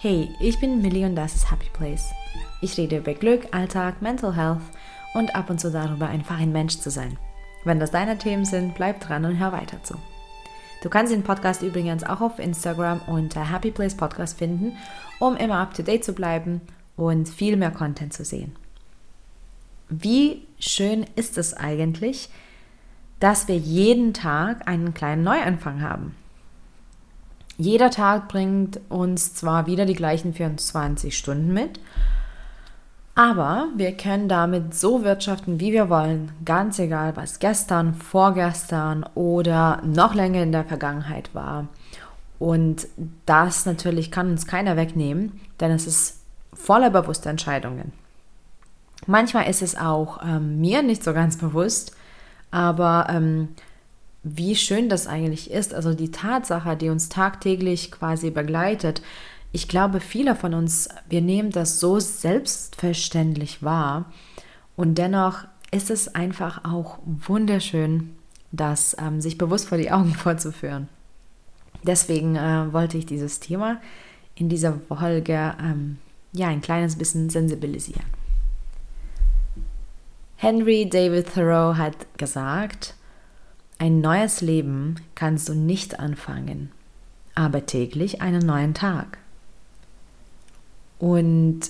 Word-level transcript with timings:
Hey, 0.00 0.32
ich 0.38 0.60
bin 0.60 0.80
Millie 0.80 1.04
und 1.04 1.16
das 1.16 1.34
ist 1.34 1.50
Happy 1.50 1.68
Place. 1.72 2.12
Ich 2.60 2.78
rede 2.78 2.98
über 2.98 3.14
Glück, 3.14 3.48
Alltag, 3.50 4.00
Mental 4.00 4.36
Health 4.36 4.60
und 5.14 5.34
ab 5.34 5.50
und 5.50 5.60
zu 5.60 5.72
darüber, 5.72 6.06
einfach 6.06 6.38
ein 6.38 6.52
Mensch 6.52 6.78
zu 6.78 6.88
sein. 6.88 7.18
Wenn 7.64 7.80
das 7.80 7.90
deine 7.90 8.16
Themen 8.16 8.44
sind, 8.44 8.76
bleib 8.76 9.00
dran 9.00 9.24
und 9.24 9.40
hör 9.40 9.50
weiter 9.50 9.82
zu. 9.82 9.94
Du 10.84 10.88
kannst 10.88 11.12
den 11.12 11.24
Podcast 11.24 11.62
übrigens 11.62 12.04
auch 12.04 12.20
auf 12.20 12.38
Instagram 12.38 13.00
unter 13.08 13.52
Happy 13.52 13.72
Place 13.72 13.96
Podcast 13.96 14.38
finden, 14.38 14.76
um 15.18 15.36
immer 15.36 15.56
up 15.56 15.74
to 15.74 15.82
date 15.82 16.04
zu 16.04 16.12
bleiben 16.12 16.60
und 16.96 17.28
viel 17.28 17.56
mehr 17.56 17.72
Content 17.72 18.12
zu 18.12 18.24
sehen. 18.24 18.54
Wie 19.88 20.46
schön 20.60 21.06
ist 21.16 21.38
es 21.38 21.54
eigentlich, 21.54 22.28
dass 23.18 23.48
wir 23.48 23.56
jeden 23.56 24.14
Tag 24.14 24.68
einen 24.68 24.94
kleinen 24.94 25.24
Neuanfang 25.24 25.82
haben? 25.82 26.14
Jeder 27.60 27.90
Tag 27.90 28.28
bringt 28.28 28.80
uns 28.88 29.34
zwar 29.34 29.66
wieder 29.66 29.84
die 29.84 29.94
gleichen 29.94 30.32
24 30.32 31.18
Stunden 31.18 31.52
mit, 31.52 31.80
aber 33.16 33.66
wir 33.74 33.96
können 33.96 34.28
damit 34.28 34.76
so 34.76 35.02
wirtschaften, 35.02 35.58
wie 35.58 35.72
wir 35.72 35.90
wollen, 35.90 36.30
ganz 36.44 36.78
egal, 36.78 37.16
was 37.16 37.40
gestern, 37.40 37.94
vorgestern 37.94 39.04
oder 39.16 39.82
noch 39.84 40.14
länger 40.14 40.40
in 40.40 40.52
der 40.52 40.64
Vergangenheit 40.64 41.34
war. 41.34 41.66
Und 42.38 42.86
das 43.26 43.66
natürlich 43.66 44.12
kann 44.12 44.30
uns 44.30 44.46
keiner 44.46 44.76
wegnehmen, 44.76 45.40
denn 45.58 45.72
es 45.72 45.88
ist 45.88 46.20
voller 46.54 46.90
bewusster 46.90 47.30
Entscheidungen. 47.30 47.92
Manchmal 49.08 49.50
ist 49.50 49.62
es 49.62 49.76
auch 49.76 50.22
ähm, 50.22 50.60
mir 50.60 50.84
nicht 50.84 51.02
so 51.02 51.12
ganz 51.12 51.36
bewusst, 51.36 51.96
aber 52.52 53.08
ähm, 53.10 53.48
wie 54.36 54.56
schön 54.56 54.88
das 54.88 55.06
eigentlich 55.06 55.50
ist, 55.50 55.74
also 55.74 55.94
die 55.94 56.10
Tatsache, 56.10 56.76
die 56.76 56.90
uns 56.90 57.08
tagtäglich 57.08 57.90
quasi 57.90 58.30
begleitet. 58.30 59.02
Ich 59.52 59.68
glaube, 59.68 60.00
viele 60.00 60.34
von 60.34 60.54
uns, 60.54 60.88
wir 61.08 61.20
nehmen 61.20 61.50
das 61.50 61.80
so 61.80 62.00
selbstverständlich 62.00 63.62
wahr 63.62 64.12
und 64.76 64.96
dennoch 64.96 65.44
ist 65.70 65.90
es 65.90 66.14
einfach 66.14 66.64
auch 66.64 66.98
wunderschön, 67.04 68.16
das 68.52 68.96
ähm, 68.98 69.20
sich 69.20 69.38
bewusst 69.38 69.68
vor 69.68 69.78
die 69.78 69.90
Augen 69.90 70.14
vorzuführen. 70.14 70.88
Deswegen 71.82 72.36
äh, 72.36 72.72
wollte 72.72 72.98
ich 72.98 73.06
dieses 73.06 73.40
Thema 73.40 73.80
in 74.34 74.48
dieser 74.48 74.78
Folge 74.88 75.54
ähm, 75.60 75.98
ja 76.32 76.48
ein 76.48 76.60
kleines 76.60 76.96
bisschen 76.96 77.30
sensibilisieren. 77.30 78.04
Henry 80.36 80.88
David 80.88 81.34
Thoreau 81.34 81.76
hat 81.76 81.96
gesagt, 82.16 82.94
ein 83.78 84.00
neues 84.00 84.40
Leben 84.40 84.96
kannst 85.14 85.48
du 85.48 85.54
nicht 85.54 86.00
anfangen, 86.00 86.70
aber 87.34 87.66
täglich 87.66 88.20
einen 88.20 88.44
neuen 88.44 88.74
Tag. 88.74 89.18
Und 90.98 91.60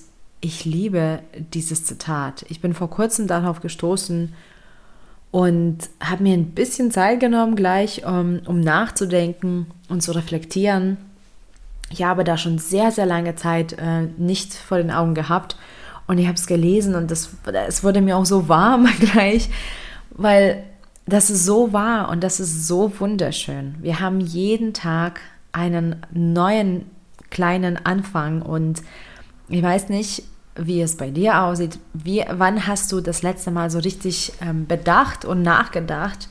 ich 0.40 0.64
liebe 0.64 1.20
dieses 1.52 1.84
Zitat. 1.84 2.46
Ich 2.48 2.60
bin 2.60 2.72
vor 2.72 2.88
kurzem 2.88 3.26
darauf 3.26 3.60
gestoßen 3.60 4.32
und 5.30 5.78
habe 6.00 6.22
mir 6.22 6.34
ein 6.34 6.52
bisschen 6.52 6.90
Zeit 6.90 7.20
genommen 7.20 7.56
gleich, 7.56 8.06
um, 8.06 8.40
um 8.46 8.60
nachzudenken 8.60 9.66
und 9.88 10.02
zu 10.02 10.12
reflektieren. 10.12 10.96
Ich 11.90 12.02
habe 12.02 12.24
da 12.24 12.36
schon 12.38 12.58
sehr, 12.58 12.90
sehr 12.90 13.06
lange 13.06 13.34
Zeit 13.34 13.74
äh, 13.74 14.02
nicht 14.16 14.54
vor 14.54 14.78
den 14.78 14.90
Augen 14.90 15.14
gehabt 15.14 15.56
und 16.06 16.18
ich 16.18 16.26
habe 16.26 16.36
es 16.36 16.46
gelesen 16.46 16.94
und 16.94 17.10
das, 17.10 17.30
es 17.66 17.84
wurde 17.84 18.00
mir 18.00 18.16
auch 18.16 18.24
so 18.24 18.48
warm 18.48 18.88
gleich, 19.00 19.50
weil 20.10 20.64
das 21.08 21.30
ist 21.30 21.44
so 21.44 21.72
wahr 21.72 22.08
und 22.10 22.22
das 22.22 22.40
ist 22.40 22.66
so 22.66 22.92
wunderschön. 22.98 23.76
Wir 23.80 24.00
haben 24.00 24.20
jeden 24.20 24.74
Tag 24.74 25.20
einen 25.52 25.96
neuen 26.12 26.86
kleinen 27.30 27.84
Anfang 27.84 28.42
und 28.42 28.82
ich 29.48 29.62
weiß 29.62 29.88
nicht, 29.88 30.24
wie 30.56 30.82
es 30.82 30.96
bei 30.96 31.10
dir 31.10 31.42
aussieht. 31.42 31.78
Wie, 31.94 32.24
wann 32.30 32.66
hast 32.66 32.92
du 32.92 33.00
das 33.00 33.22
letzte 33.22 33.50
Mal 33.50 33.70
so 33.70 33.78
richtig 33.78 34.32
ähm, 34.40 34.66
bedacht 34.66 35.24
und 35.24 35.42
nachgedacht, 35.42 36.28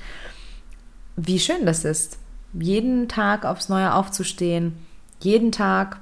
wie 1.15 1.39
schön 1.39 1.65
das 1.65 1.83
ist, 1.83 2.19
jeden 2.53 3.07
Tag 3.07 3.45
aufs 3.45 3.69
Neue 3.69 3.93
aufzustehen, 3.93 4.77
jeden 5.19 5.51
Tag 5.51 5.99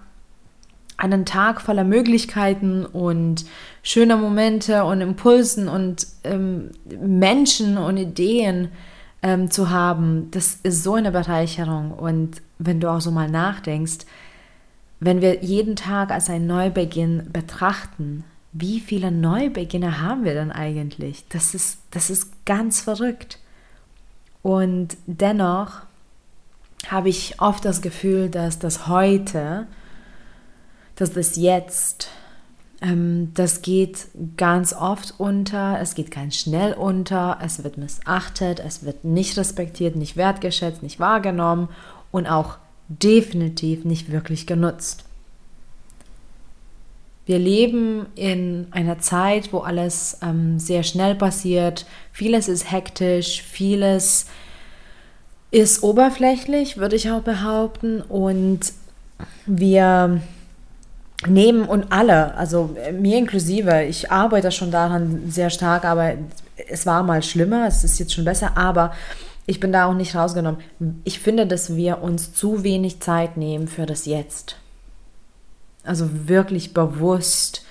einen 0.97 1.25
Tag 1.25 1.61
voller 1.61 1.83
Möglichkeiten 1.83 2.85
und 2.85 3.45
schöner 3.83 4.17
Momente 4.17 4.83
und 4.85 5.01
Impulsen 5.01 5.67
und 5.67 6.07
ähm, 6.23 6.71
Menschen 6.99 7.77
und 7.77 7.97
Ideen 7.97 8.69
ähm, 9.21 9.51
zu 9.51 9.69
haben, 9.69 10.29
das 10.31 10.59
ist 10.63 10.83
so 10.83 10.93
eine 10.93 11.11
Bereicherung. 11.11 11.91
Und 11.91 12.41
wenn 12.59 12.79
du 12.79 12.89
auch 12.89 13.01
so 13.01 13.11
mal 13.11 13.29
nachdenkst, 13.29 14.05
wenn 14.99 15.21
wir 15.21 15.43
jeden 15.43 15.75
Tag 15.75 16.11
als 16.11 16.29
einen 16.29 16.47
Neubeginn 16.47 17.29
betrachten, 17.31 18.23
wie 18.53 18.79
viele 18.79 19.11
Neubeginne 19.11 19.99
haben 20.01 20.23
wir 20.23 20.33
denn 20.33 20.51
eigentlich? 20.51 21.25
Das 21.27 21.53
ist, 21.53 21.79
das 21.91 22.09
ist 22.09 22.45
ganz 22.45 22.79
verrückt. 22.79 23.39
Und 24.41 24.95
dennoch 25.07 25.81
habe 26.87 27.09
ich 27.09 27.41
oft 27.41 27.65
das 27.65 27.81
Gefühl, 27.81 28.29
dass 28.29 28.59
das 28.59 28.87
heute 28.87 29.67
das 30.95 31.35
Jetzt, 31.35 32.09
ähm, 32.81 33.31
das 33.33 33.61
geht 33.61 34.07
ganz 34.37 34.73
oft 34.73 35.15
unter, 35.17 35.79
es 35.81 35.95
geht 35.95 36.11
ganz 36.11 36.35
schnell 36.35 36.73
unter, 36.73 37.39
es 37.41 37.63
wird 37.63 37.77
missachtet, 37.77 38.59
es 38.59 38.83
wird 38.83 39.03
nicht 39.03 39.37
respektiert, 39.37 39.95
nicht 39.95 40.17
wertgeschätzt, 40.17 40.83
nicht 40.83 40.99
wahrgenommen 40.99 41.69
und 42.11 42.27
auch 42.27 42.57
definitiv 42.87 43.85
nicht 43.85 44.11
wirklich 44.11 44.47
genutzt. 44.47 45.05
Wir 47.25 47.39
leben 47.39 48.05
in 48.13 48.67
einer 48.69 48.99
Zeit, 48.99 49.51
wo 49.51 49.59
alles 49.59 50.19
ähm, 50.21 50.59
sehr 50.59 50.83
schnell 50.83 51.15
passiert. 51.15 51.87
Vieles 52.11 52.47
ist 52.47 52.71
hektisch, 52.71 53.41
vieles 53.41 54.27
ist 55.49 55.81
oberflächlich, 55.81 56.77
würde 56.77 56.95
ich 56.95 57.09
auch 57.09 57.21
behaupten. 57.21 58.01
Und 58.01 58.73
wir 59.47 60.21
nehmen 61.27 61.65
und 61.65 61.91
alle, 61.91 62.35
also 62.35 62.75
äh, 62.83 62.91
mir 62.91 63.17
inklusive, 63.17 63.83
ich 63.83 64.11
arbeite 64.11 64.51
schon 64.51 64.71
daran 64.71 65.29
sehr 65.29 65.49
stark, 65.49 65.85
aber 65.85 66.13
es 66.69 66.85
war 66.85 67.03
mal 67.03 67.23
schlimmer, 67.23 67.67
es 67.67 67.83
ist 67.83 67.99
jetzt 67.99 68.13
schon 68.13 68.25
besser, 68.25 68.57
aber 68.57 68.93
ich 69.45 69.59
bin 69.59 69.71
da 69.71 69.85
auch 69.85 69.93
nicht 69.93 70.15
rausgenommen. 70.15 70.59
Ich 71.03 71.19
finde, 71.19 71.45
dass 71.45 71.75
wir 71.75 72.01
uns 72.01 72.33
zu 72.33 72.63
wenig 72.63 72.99
Zeit 72.99 73.37
nehmen 73.37 73.67
für 73.67 73.85
das 73.85 74.05
Jetzt. 74.05 74.57
Also 75.83 76.09
wirklich 76.27 76.73
bewusst 76.73 77.63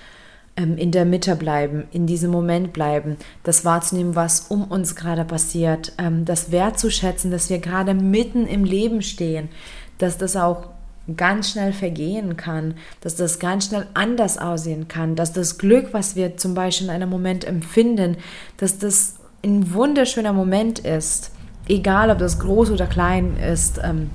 ähm, 0.55 0.77
in 0.77 0.91
der 0.91 1.03
Mitte 1.03 1.35
bleiben, 1.35 1.83
in 1.91 2.07
diesem 2.07 2.31
Moment 2.31 2.71
bleiben, 2.71 3.17
das 3.43 3.65
wahrzunehmen, 3.65 4.15
was 4.15 4.47
um 4.47 4.63
uns 4.63 4.95
gerade 4.95 5.25
passiert, 5.25 5.91
ähm, 5.97 6.23
das 6.23 6.51
wertzuschätzen, 6.51 7.29
dass 7.29 7.49
wir 7.49 7.59
gerade 7.59 7.93
mitten 7.93 8.47
im 8.47 8.63
Leben 8.63 9.01
stehen, 9.01 9.49
dass 9.97 10.17
das 10.17 10.37
auch 10.37 10.69
ganz 11.15 11.51
schnell 11.51 11.71
vergehen 11.71 12.35
kann, 12.35 12.75
dass 13.01 13.15
das 13.15 13.39
ganz 13.39 13.67
schnell 13.67 13.85
anders 13.93 14.37
aussehen 14.37 14.87
kann, 14.87 15.15
dass 15.15 15.33
das 15.33 15.57
Glück, 15.57 15.89
was 15.93 16.15
wir 16.15 16.37
zum 16.37 16.55
Beispiel 16.55 16.87
in 16.87 16.93
einem 16.93 17.09
Moment 17.09 17.45
empfinden, 17.45 18.17
dass 18.57 18.79
das 18.79 19.15
ein 19.43 19.73
wunderschöner 19.73 20.33
Moment 20.33 20.79
ist, 20.79 21.31
egal 21.67 22.09
ob 22.09 22.17
das 22.17 22.39
groß 22.39 22.71
oder 22.71 22.87
klein 22.87 23.37
ist. 23.37 23.79
Ähm, 23.83 24.09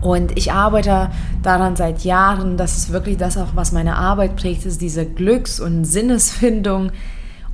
und 0.00 0.38
ich 0.38 0.52
arbeite 0.52 1.10
daran 1.42 1.76
seit 1.76 2.04
Jahren, 2.04 2.56
das 2.56 2.76
ist 2.76 2.92
wirklich 2.92 3.16
das 3.16 3.36
auch, 3.36 3.54
was 3.54 3.72
meine 3.72 3.96
Arbeit 3.96 4.36
prägt, 4.36 4.64
ist 4.64 4.80
diese 4.80 5.04
Glücks- 5.04 5.60
und 5.60 5.84
Sinnesfindung. 5.84 6.92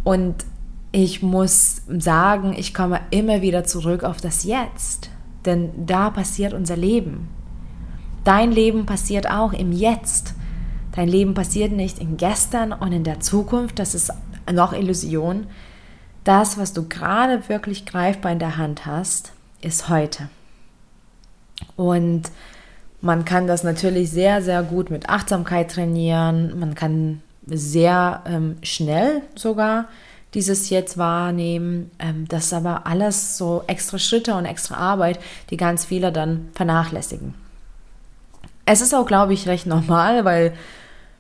Und 0.05 0.45
ich 0.93 1.23
muss 1.23 1.83
sagen, 1.89 2.55
ich 2.57 2.73
komme 2.73 3.01
immer 3.11 3.43
wieder 3.43 3.65
zurück 3.65 4.05
auf 4.05 4.21
das 4.21 4.45
Jetzt, 4.45 5.11
denn 5.45 5.71
da 5.87 6.11
passiert 6.11 6.53
unser 6.53 6.77
Leben. 6.77 7.29
Dein 8.27 8.51
Leben 8.51 8.87
passiert 8.87 9.31
auch 9.31 9.53
im 9.53 9.71
Jetzt. 9.71 10.35
Dein 10.97 11.07
Leben 11.07 11.35
passiert 11.35 11.71
nicht 11.71 12.01
in 12.01 12.17
gestern 12.17 12.73
und 12.73 12.91
in 12.91 13.05
der 13.05 13.21
Zukunft. 13.21 13.79
Das 13.79 13.95
ist 13.95 14.13
noch 14.53 14.73
Illusion. 14.73 15.47
Das, 16.25 16.59
was 16.59 16.73
du 16.73 16.89
gerade 16.89 17.49
wirklich 17.49 17.87
greifbar 17.87 18.33
in 18.33 18.41
der 18.41 18.57
Hand 18.57 18.85
hast, 18.85 19.31
ist 19.61 19.89
heute. 19.89 20.29
Und 21.77 22.23
man 23.01 23.25
kann 23.25 23.47
das 23.47 23.63
natürlich 23.63 24.11
sehr, 24.11 24.43
sehr 24.43 24.65
gut 24.65 24.91
mit 24.91 25.09
Achtsamkeit 25.09 25.71
trainieren. 25.71 26.59
Man 26.59 26.75
kann 26.75 27.23
sehr 27.47 28.25
ähm, 28.27 28.57
schnell 28.65 29.23
sogar 29.37 29.85
dieses 30.35 30.69
Jetzt 30.69 30.99
wahrnehmen. 30.99 31.93
Ähm, 32.01 32.27
das 32.27 32.47
ist 32.47 32.55
aber 32.55 32.89
alles 32.89 33.39
so 33.39 33.63
extra 33.69 34.01
Schritte 34.01 34.35
und 34.35 34.47
extra 34.47 34.75
Arbeit, 34.75 35.21
die 35.51 35.57
ganz 35.57 35.85
viele 35.85 36.11
dann 36.11 36.49
vernachlässigen. 36.55 37.46
Es 38.67 38.81
ist 38.81 38.95
auch, 38.95 39.07
glaube 39.07 39.33
ich, 39.33 39.49
recht 39.49 39.67
normal, 39.67 40.25
weil 40.25 40.53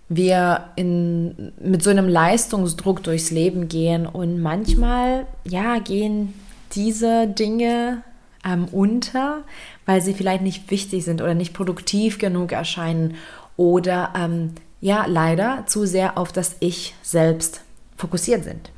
wir 0.08 0.70
in, 0.76 1.52
mit 1.60 1.82
so 1.82 1.90
einem 1.90 2.08
Leistungsdruck 2.08 3.02
durchs 3.02 3.30
Leben 3.30 3.68
gehen 3.68 4.06
und 4.06 4.40
manchmal, 4.40 5.26
ja, 5.44 5.78
gehen 5.78 6.34
diese 6.72 7.26
Dinge 7.26 8.02
ähm, 8.44 8.66
unter, 8.70 9.44
weil 9.84 10.00
sie 10.00 10.14
vielleicht 10.14 10.42
nicht 10.42 10.70
wichtig 10.70 11.04
sind 11.04 11.22
oder 11.22 11.34
nicht 11.34 11.54
produktiv 11.54 12.18
genug 12.18 12.52
erscheinen 12.52 13.14
oder 13.56 14.12
ähm, 14.16 14.52
ja 14.80 15.06
leider 15.06 15.64
zu 15.66 15.86
sehr 15.86 16.18
auf 16.18 16.32
das 16.32 16.56
Ich 16.60 16.94
selbst 17.02 17.62
fokussiert 17.96 18.44
sind. 18.44 18.70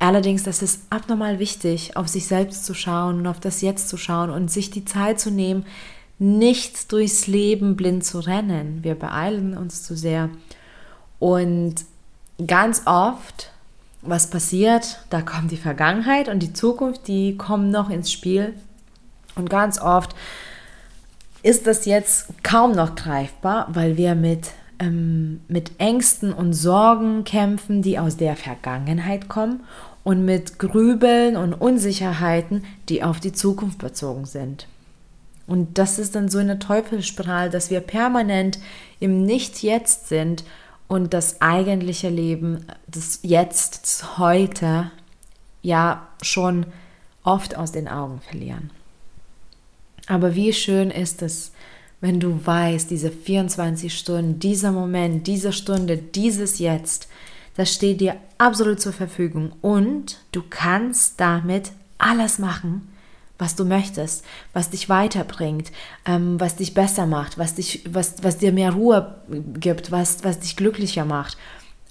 Allerdings, 0.00 0.44
das 0.44 0.62
ist 0.62 0.82
abnormal 0.90 1.38
wichtig, 1.38 1.96
auf 1.96 2.06
sich 2.08 2.26
selbst 2.26 2.64
zu 2.64 2.74
schauen 2.74 3.18
und 3.18 3.26
auf 3.26 3.40
das 3.40 3.62
Jetzt 3.62 3.88
zu 3.88 3.96
schauen 3.96 4.30
und 4.30 4.50
sich 4.50 4.70
die 4.70 4.84
Zeit 4.84 5.18
zu 5.18 5.30
nehmen, 5.30 5.66
nicht 6.18 6.90
durchs 6.92 7.26
Leben 7.26 7.76
blind 7.76 8.04
zu 8.04 8.20
rennen. 8.20 8.80
Wir 8.82 8.94
beeilen 8.94 9.56
uns 9.56 9.84
zu 9.84 9.96
sehr. 9.96 10.30
Und 11.18 11.76
ganz 12.44 12.82
oft, 12.86 13.50
was 14.02 14.30
passiert, 14.30 15.00
da 15.10 15.22
kommt 15.22 15.50
die 15.50 15.56
Vergangenheit 15.56 16.28
und 16.28 16.40
die 16.40 16.52
Zukunft, 16.52 17.08
die 17.08 17.36
kommen 17.36 17.70
noch 17.70 17.90
ins 17.90 18.10
Spiel. 18.10 18.54
Und 19.34 19.50
ganz 19.50 19.80
oft 19.80 20.14
ist 21.42 21.66
das 21.66 21.84
jetzt 21.84 22.42
kaum 22.42 22.72
noch 22.72 22.96
greifbar, 22.96 23.68
weil 23.70 23.96
wir 23.96 24.14
mit, 24.14 24.50
ähm, 24.80 25.40
mit 25.48 25.72
Ängsten 25.78 26.32
und 26.32 26.52
Sorgen 26.52 27.24
kämpfen, 27.24 27.82
die 27.82 27.98
aus 27.98 28.16
der 28.16 28.34
Vergangenheit 28.34 29.28
kommen 29.28 29.60
und 30.02 30.24
mit 30.24 30.58
Grübeln 30.58 31.36
und 31.36 31.54
Unsicherheiten, 31.54 32.64
die 32.88 33.04
auf 33.04 33.20
die 33.20 33.32
Zukunft 33.32 33.78
bezogen 33.78 34.24
sind. 34.24 34.66
Und 35.48 35.78
das 35.78 35.98
ist 35.98 36.14
dann 36.14 36.28
so 36.28 36.38
eine 36.38 36.58
Teufelsspirale, 36.58 37.50
dass 37.50 37.70
wir 37.70 37.80
permanent 37.80 38.60
im 39.00 39.24
Nicht-Jetzt 39.24 40.08
sind 40.08 40.44
und 40.88 41.14
das 41.14 41.40
eigentliche 41.40 42.10
Leben, 42.10 42.66
das 42.86 43.20
Jetzt, 43.22 43.82
das 43.82 44.18
Heute, 44.18 44.90
ja 45.62 46.06
schon 46.22 46.66
oft 47.24 47.56
aus 47.56 47.72
den 47.72 47.88
Augen 47.88 48.20
verlieren. 48.20 48.70
Aber 50.06 50.34
wie 50.34 50.52
schön 50.52 50.90
ist 50.90 51.22
es, 51.22 51.52
wenn 52.00 52.20
du 52.20 52.44
weißt, 52.44 52.90
diese 52.90 53.10
24 53.10 53.96
Stunden, 53.96 54.38
dieser 54.38 54.70
Moment, 54.70 55.26
diese 55.26 55.52
Stunde, 55.52 55.96
dieses 55.96 56.58
Jetzt, 56.58 57.08
das 57.56 57.74
steht 57.74 58.00
dir 58.00 58.16
absolut 58.36 58.80
zur 58.80 58.92
Verfügung 58.92 59.52
und 59.62 60.20
du 60.32 60.42
kannst 60.48 61.20
damit 61.20 61.72
alles 61.98 62.38
machen, 62.38 62.88
was 63.38 63.54
du 63.54 63.64
möchtest, 63.64 64.24
was 64.52 64.70
dich 64.70 64.88
weiterbringt, 64.88 65.70
ähm, 66.04 66.40
was 66.40 66.56
dich 66.56 66.74
besser 66.74 67.06
macht, 67.06 67.38
was, 67.38 67.54
dich, 67.54 67.84
was, 67.88 68.22
was 68.22 68.38
dir 68.38 68.52
mehr 68.52 68.72
Ruhe 68.72 69.16
gibt, 69.28 69.92
was, 69.92 70.24
was 70.24 70.40
dich 70.40 70.56
glücklicher 70.56 71.04
macht. 71.04 71.36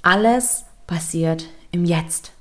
Alles 0.01 0.65
passiert 0.87 1.45
im 1.71 1.85
Jetzt. 1.85 2.31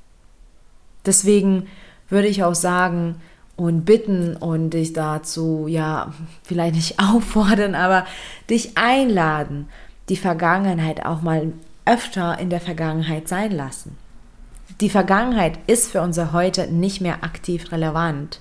Deswegen 1.05 1.69
würde 2.09 2.29
ich 2.29 2.43
auch 2.43 2.55
sagen, 2.55 3.21
und 3.57 3.85
bitten 3.85 4.37
und 4.37 4.71
dich 4.71 4.93
dazu, 4.93 5.67
ja, 5.67 6.13
vielleicht 6.43 6.75
nicht 6.75 7.01
auffordern, 7.01 7.75
aber 7.75 8.07
dich 8.51 8.77
einladen, 8.77 9.69
die 10.09 10.17
Vergangenheit 10.17 11.05
auch 11.05 11.23
mal 11.23 11.53
öfter 11.85 12.39
in 12.39 12.51
der 12.51 12.61
Vergangenheit 12.61 13.29
sein 13.29 13.51
lassen. 13.51 13.97
Die 14.81 14.91
Vergangenheit 14.91 15.59
ist 15.67 15.91
für 15.91 16.03
unser 16.03 16.33
Heute 16.33 16.67
nicht 16.67 17.01
mehr 17.01 17.25
aktiv 17.25 17.73
relevant. 17.73 18.41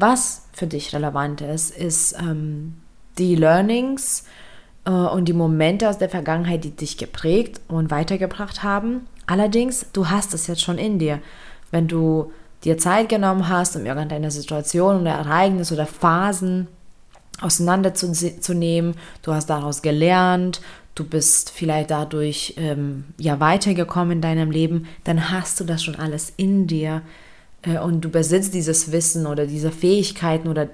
Was 0.00 0.42
für 0.52 0.68
dich 0.68 0.94
relevant 0.94 1.40
ist, 1.40 1.76
ist 1.76 2.16
ähm, 2.20 2.74
die 3.18 3.34
Learnings 3.34 4.24
äh, 4.84 4.90
und 4.90 5.26
die 5.26 5.32
Momente 5.32 5.88
aus 5.88 5.98
der 5.98 6.08
Vergangenheit, 6.08 6.62
die 6.62 6.70
dich 6.70 6.96
geprägt 6.98 7.60
und 7.66 7.90
weitergebracht 7.90 8.62
haben. 8.62 9.08
Allerdings, 9.26 9.86
du 9.92 10.08
hast 10.08 10.34
es 10.34 10.46
jetzt 10.46 10.62
schon 10.62 10.78
in 10.78 11.00
dir. 11.00 11.18
Wenn 11.72 11.88
du 11.88 12.32
dir 12.64 12.78
Zeit 12.78 13.08
genommen 13.08 13.48
hast, 13.48 13.74
um 13.74 13.86
irgendeine 13.86 14.30
Situation 14.30 15.00
oder 15.00 15.12
Ereignis 15.12 15.72
oder 15.72 15.86
Phasen 15.86 16.68
auseinanderzunehmen. 17.40 18.94
Du 19.22 19.32
hast 19.32 19.46
daraus 19.46 19.82
gelernt, 19.82 20.60
du 20.94 21.04
bist 21.04 21.50
vielleicht 21.50 21.90
dadurch 21.90 22.54
ähm, 22.56 23.04
ja 23.16 23.38
weitergekommen 23.38 24.12
in 24.12 24.20
deinem 24.20 24.50
Leben, 24.50 24.86
dann 25.04 25.30
hast 25.30 25.60
du 25.60 25.64
das 25.64 25.82
schon 25.82 25.96
alles 25.96 26.32
in 26.36 26.66
dir 26.66 27.02
und 27.66 28.02
du 28.02 28.08
besitzt 28.08 28.54
dieses 28.54 28.92
Wissen 28.92 29.26
oder 29.26 29.46
diese 29.46 29.72
Fähigkeiten 29.72 30.46
oder 30.46 30.68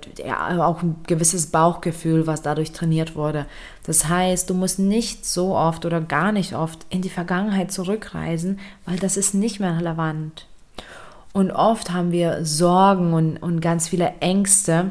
auch 0.58 0.82
ein 0.82 0.96
gewisses 1.06 1.46
Bauchgefühl, 1.46 2.26
was 2.26 2.42
dadurch 2.42 2.72
trainiert 2.72 3.16
wurde. 3.16 3.46
Das 3.86 4.08
heißt, 4.08 4.50
du 4.50 4.54
musst 4.54 4.78
nicht 4.78 5.24
so 5.24 5.56
oft 5.56 5.86
oder 5.86 6.02
gar 6.02 6.30
nicht 6.30 6.54
oft 6.54 6.84
in 6.90 7.00
die 7.00 7.08
Vergangenheit 7.08 7.72
zurückreisen, 7.72 8.60
weil 8.84 8.98
das 8.98 9.16
ist 9.16 9.34
nicht 9.34 9.60
mehr 9.60 9.78
relevant. 9.78 10.46
Und 11.32 11.50
oft 11.50 11.90
haben 11.90 12.12
wir 12.12 12.44
Sorgen 12.44 13.14
und, 13.14 13.38
und 13.38 13.60
ganz 13.60 13.88
viele 13.88 14.12
Ängste 14.20 14.90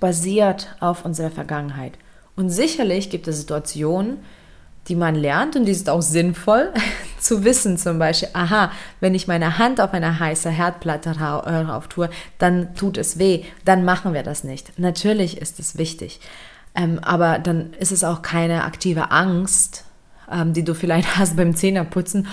basiert 0.00 0.76
auf 0.80 1.04
unserer 1.06 1.30
Vergangenheit. 1.30 1.94
Und 2.36 2.50
sicherlich 2.50 3.10
gibt 3.10 3.26
es 3.26 3.40
Situationen, 3.40 4.18
die 4.88 4.96
man 4.96 5.14
lernt 5.14 5.56
und 5.56 5.64
die 5.64 5.74
sind 5.74 5.88
auch 5.88 6.02
sinnvoll 6.02 6.72
zu 7.20 7.44
wissen, 7.44 7.76
zum 7.78 7.98
Beispiel, 7.98 8.30
aha, 8.32 8.70
wenn 9.00 9.14
ich 9.14 9.28
meine 9.28 9.58
Hand 9.58 9.80
auf 9.80 9.92
eine 9.92 10.18
heiße 10.18 10.50
Herdplatte 10.50 11.18
rauf 11.20 11.88
tue, 11.88 12.10
dann 12.38 12.74
tut 12.74 12.98
es 12.98 13.18
weh, 13.18 13.44
dann 13.64 13.84
machen 13.84 14.14
wir 14.14 14.22
das 14.22 14.44
nicht. 14.44 14.78
Natürlich 14.78 15.40
ist 15.40 15.60
es 15.60 15.78
wichtig, 15.78 16.20
ähm, 16.74 16.98
aber 17.02 17.38
dann 17.38 17.72
ist 17.74 17.92
es 17.92 18.04
auch 18.04 18.22
keine 18.22 18.64
aktive 18.64 19.10
Angst, 19.10 19.84
ähm, 20.30 20.52
die 20.52 20.64
du 20.64 20.74
vielleicht 20.74 21.16
hast 21.18 21.36
beim 21.36 21.54
Zähneputzen 21.54 22.26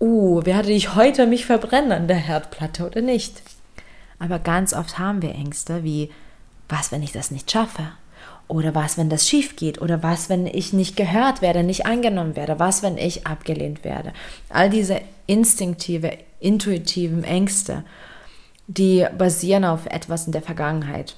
uh, 0.00 0.44
werde 0.44 0.70
ich 0.70 0.94
heute 0.94 1.26
mich 1.26 1.46
verbrennen 1.46 1.92
an 1.92 2.08
der 2.08 2.16
Herdplatte 2.16 2.86
oder 2.86 3.00
nicht? 3.00 3.42
Aber 4.18 4.38
ganz 4.38 4.72
oft 4.72 4.98
haben 4.98 5.22
wir 5.22 5.34
Ängste 5.34 5.84
wie, 5.84 6.10
was, 6.68 6.92
wenn 6.92 7.02
ich 7.02 7.12
das 7.12 7.30
nicht 7.30 7.50
schaffe? 7.50 7.88
Oder 8.48 8.74
was, 8.74 8.96
wenn 8.96 9.10
das 9.10 9.28
schief 9.28 9.56
geht? 9.56 9.80
Oder 9.80 10.02
was, 10.02 10.30
wenn 10.30 10.46
ich 10.46 10.72
nicht 10.72 10.96
gehört 10.96 11.42
werde, 11.42 11.62
nicht 11.62 11.84
angenommen 11.84 12.34
werde? 12.34 12.58
Was, 12.58 12.82
wenn 12.82 12.96
ich 12.96 13.26
abgelehnt 13.26 13.84
werde? 13.84 14.12
All 14.48 14.70
diese 14.70 15.00
instinktive, 15.26 16.12
intuitiven 16.40 17.24
Ängste, 17.24 17.84
die 18.66 19.06
basieren 19.16 19.66
auf 19.66 19.86
etwas 19.86 20.26
in 20.26 20.32
der 20.32 20.42
Vergangenheit, 20.42 21.16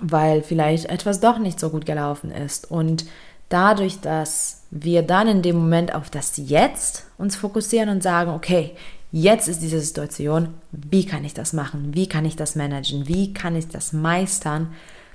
weil 0.00 0.42
vielleicht 0.42 0.86
etwas 0.86 1.20
doch 1.20 1.38
nicht 1.38 1.58
so 1.58 1.70
gut 1.70 1.86
gelaufen 1.86 2.30
ist. 2.30 2.70
Und 2.70 3.06
dadurch, 3.48 4.00
dass 4.00 4.62
wir 4.70 5.02
dann 5.02 5.28
in 5.28 5.42
dem 5.42 5.56
Moment 5.56 5.94
auf 5.94 6.10
das 6.10 6.34
Jetzt 6.36 7.06
uns 7.16 7.36
fokussieren 7.36 7.88
und 7.88 8.02
sagen, 8.02 8.30
okay, 8.30 8.72
jetzt 9.12 9.48
ist 9.48 9.62
diese 9.62 9.80
Situation, 9.80 10.48
wie 10.72 11.06
kann 11.06 11.24
ich 11.24 11.32
das 11.32 11.54
machen? 11.54 11.94
Wie 11.94 12.08
kann 12.08 12.26
ich 12.26 12.36
das 12.36 12.54
managen? 12.54 13.08
Wie 13.08 13.32
kann 13.32 13.56
ich 13.56 13.68
das 13.68 13.94
meistern? 13.94 14.74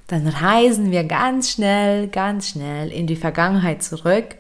Dann 0.10 0.28
reisen 0.28 0.90
wir 0.90 1.04
ganz 1.04 1.52
schnell, 1.52 2.08
ganz 2.08 2.50
schnell 2.50 2.92
in 2.92 3.06
die 3.06 3.16
Vergangenheit 3.16 3.84
zurück 3.84 4.36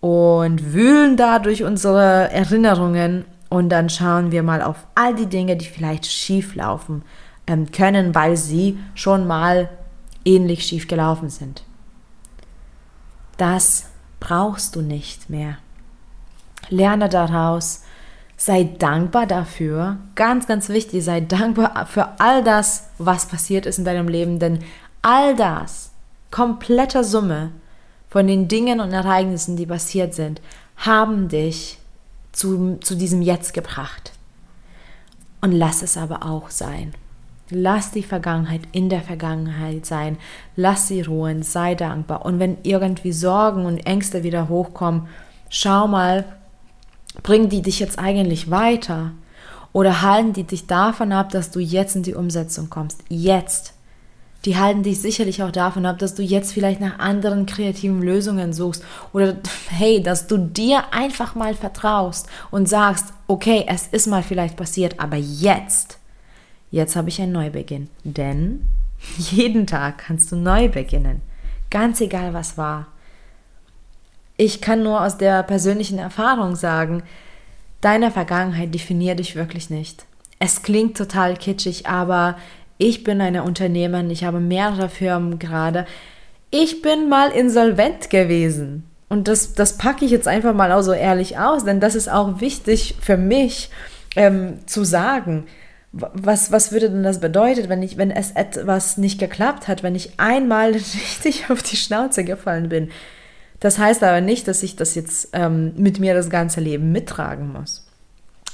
und 0.00 0.72
wühlen 0.72 1.18
da 1.18 1.38
durch 1.38 1.62
unsere 1.62 2.30
Erinnerungen 2.32 3.26
und 3.50 3.68
dann 3.68 3.90
schauen 3.90 4.32
wir 4.32 4.42
mal 4.42 4.62
auf 4.62 4.86
all 4.94 5.14
die 5.14 5.26
Dinge, 5.26 5.56
die 5.56 5.66
vielleicht 5.66 6.06
schief 6.06 6.54
laufen 6.54 7.02
ähm, 7.46 7.70
können, 7.70 8.14
weil 8.14 8.38
sie 8.38 8.78
schon 8.94 9.26
mal 9.26 9.68
ähnlich 10.24 10.64
schief 10.64 10.88
gelaufen 10.88 11.28
sind. 11.28 11.64
Das 13.36 13.90
brauchst 14.20 14.74
du 14.74 14.80
nicht 14.80 15.28
mehr. 15.28 15.58
Lerne 16.70 17.10
daraus, 17.10 17.82
sei 18.38 18.64
dankbar 18.64 19.26
dafür, 19.26 19.98
ganz, 20.14 20.46
ganz 20.46 20.70
wichtig, 20.70 21.04
sei 21.04 21.20
dankbar 21.20 21.86
für 21.86 22.20
all 22.20 22.42
das, 22.42 22.88
was 22.96 23.26
passiert 23.26 23.66
ist 23.66 23.78
in 23.78 23.84
deinem 23.84 24.08
Leben, 24.08 24.38
denn 24.38 24.60
all 25.04 25.36
das, 25.36 25.92
komplette 26.30 27.04
Summe 27.04 27.52
von 28.08 28.26
den 28.26 28.48
Dingen 28.48 28.80
und 28.80 28.92
Ereignissen, 28.92 29.56
die 29.56 29.66
passiert 29.66 30.14
sind, 30.14 30.40
haben 30.76 31.28
dich 31.28 31.78
zu, 32.32 32.78
zu 32.80 32.96
diesem 32.96 33.22
Jetzt 33.22 33.54
gebracht. 33.54 34.12
Und 35.40 35.52
lass 35.52 35.82
es 35.82 35.96
aber 35.96 36.24
auch 36.24 36.50
sein. 36.50 36.94
Lass 37.50 37.90
die 37.90 38.02
Vergangenheit 38.02 38.62
in 38.72 38.88
der 38.88 39.02
Vergangenheit 39.02 39.84
sein. 39.84 40.16
Lass 40.56 40.88
sie 40.88 41.02
ruhen. 41.02 41.42
Sei 41.42 41.74
dankbar. 41.74 42.24
Und 42.24 42.38
wenn 42.38 42.56
irgendwie 42.62 43.12
Sorgen 43.12 43.66
und 43.66 43.86
Ängste 43.86 44.22
wieder 44.22 44.48
hochkommen, 44.48 45.06
schau 45.50 45.86
mal, 45.86 46.24
bringen 47.22 47.50
die 47.50 47.60
dich 47.60 47.78
jetzt 47.78 47.98
eigentlich 47.98 48.50
weiter? 48.50 49.12
Oder 49.74 50.00
halten 50.00 50.32
die 50.32 50.44
dich 50.44 50.66
davon 50.66 51.12
ab, 51.12 51.28
dass 51.30 51.50
du 51.50 51.60
jetzt 51.60 51.94
in 51.94 52.02
die 52.02 52.14
Umsetzung 52.14 52.70
kommst? 52.70 53.04
Jetzt. 53.08 53.73
Die 54.44 54.56
halten 54.58 54.82
dich 54.82 55.00
sicherlich 55.00 55.42
auch 55.42 55.50
davon 55.50 55.86
ab, 55.86 55.98
dass 55.98 56.14
du 56.14 56.22
jetzt 56.22 56.52
vielleicht 56.52 56.80
nach 56.80 56.98
anderen 56.98 57.46
kreativen 57.46 58.02
Lösungen 58.02 58.52
suchst. 58.52 58.84
Oder 59.12 59.36
hey, 59.70 60.02
dass 60.02 60.26
du 60.26 60.36
dir 60.38 60.92
einfach 60.92 61.34
mal 61.34 61.54
vertraust 61.54 62.28
und 62.50 62.68
sagst, 62.68 63.12
okay, 63.26 63.64
es 63.68 63.86
ist 63.86 64.06
mal 64.06 64.22
vielleicht 64.22 64.56
passiert, 64.56 65.00
aber 65.00 65.16
jetzt 65.16 65.98
Jetzt 66.74 66.96
habe 66.96 67.08
ich 67.08 67.22
einen 67.22 67.30
Neubeginn. 67.30 67.88
Denn 68.02 68.66
jeden 69.16 69.64
Tag 69.68 69.98
kannst 69.98 70.32
du 70.32 70.36
neu 70.36 70.68
beginnen. 70.68 71.22
Ganz 71.70 72.00
egal, 72.00 72.34
was 72.34 72.58
war. 72.58 72.88
Ich 74.36 74.60
kann 74.60 74.82
nur 74.82 75.00
aus 75.00 75.16
der 75.16 75.44
persönlichen 75.44 76.00
Erfahrung 76.00 76.56
sagen, 76.56 77.04
deine 77.80 78.10
Vergangenheit 78.10 78.74
definiert 78.74 79.20
dich 79.20 79.36
wirklich 79.36 79.70
nicht. 79.70 80.04
Es 80.40 80.62
klingt 80.62 80.96
total 80.96 81.36
kitschig, 81.36 81.86
aber 81.86 82.36
ich 82.78 83.04
bin 83.04 83.20
eine 83.20 83.44
Unternehmerin, 83.44 84.10
ich 84.10 84.24
habe 84.24 84.40
mehrere 84.40 84.88
Firmen 84.88 85.38
gerade. 85.38 85.86
Ich 86.50 86.82
bin 86.82 87.08
mal 87.08 87.30
insolvent 87.30 88.10
gewesen. 88.10 88.84
Und 89.08 89.28
das, 89.28 89.54
das 89.54 89.76
packe 89.76 90.04
ich 90.04 90.10
jetzt 90.10 90.26
einfach 90.26 90.54
mal 90.54 90.72
auch 90.72 90.82
so 90.82 90.92
ehrlich 90.92 91.38
aus, 91.38 91.64
denn 91.64 91.80
das 91.80 91.94
ist 91.94 92.08
auch 92.08 92.40
wichtig 92.40 92.96
für 93.00 93.16
mich 93.16 93.70
ähm, 94.16 94.58
zu 94.66 94.84
sagen. 94.84 95.46
Was, 95.92 96.50
was 96.50 96.72
würde 96.72 96.90
denn 96.90 97.04
das 97.04 97.20
bedeuten, 97.20 97.68
wenn, 97.68 97.82
ich, 97.82 97.96
wenn 97.96 98.10
es 98.10 98.32
etwas 98.32 98.96
nicht 98.96 99.20
geklappt 99.20 99.68
hat, 99.68 99.84
wenn 99.84 99.94
ich 99.94 100.18
einmal 100.18 100.72
richtig 100.72 101.50
auf 101.50 101.62
die 101.62 101.76
Schnauze 101.76 102.24
gefallen 102.24 102.68
bin? 102.68 102.90
Das 103.60 103.78
heißt 103.78 104.02
aber 104.02 104.20
nicht, 104.20 104.48
dass 104.48 104.62
ich 104.62 104.76
das 104.76 104.94
jetzt 104.94 105.28
ähm, 105.32 105.72
mit 105.76 106.00
mir 106.00 106.14
das 106.14 106.28
ganze 106.28 106.60
Leben 106.60 106.90
mittragen 106.90 107.52
muss. 107.52 107.83